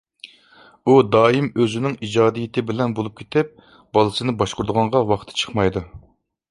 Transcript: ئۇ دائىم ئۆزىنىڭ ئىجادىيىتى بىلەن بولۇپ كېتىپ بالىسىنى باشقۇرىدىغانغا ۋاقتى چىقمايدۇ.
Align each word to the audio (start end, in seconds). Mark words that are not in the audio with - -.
ئۇ 0.91 0.95
دائىم 1.15 1.49
ئۆزىنىڭ 1.51 1.97
ئىجادىيىتى 2.07 2.65
بىلەن 2.71 2.97
بولۇپ 3.01 3.21
كېتىپ 3.21 3.53
بالىسىنى 3.99 4.37
باشقۇرىدىغانغا 4.43 5.05
ۋاقتى 5.15 5.41
چىقمايدۇ. 5.43 5.89